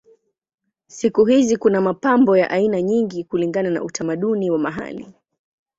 Siku 0.87 1.25
hizi 1.25 1.57
kuna 1.57 1.81
mapambo 1.81 2.37
ya 2.37 2.49
aina 2.49 2.81
nyingi 2.81 3.23
kulingana 3.23 3.69
na 3.69 3.83
utamaduni 3.83 4.51
wa 4.51 4.57
mahali. 4.59 5.07